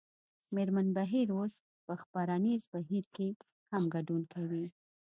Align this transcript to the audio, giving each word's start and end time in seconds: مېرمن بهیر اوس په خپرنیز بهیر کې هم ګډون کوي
مېرمن 0.55 0.87
بهیر 0.95 1.27
اوس 1.35 1.53
په 1.85 1.93
خپرنیز 2.01 2.61
بهیر 2.73 3.05
کې 3.15 3.27
هم 3.71 3.83
ګډون 3.93 4.21
کوي 4.33 4.65